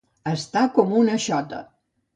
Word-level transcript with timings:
Estar 0.31 0.63
com 0.79 0.97
una 1.03 1.21
xota. 1.29 1.63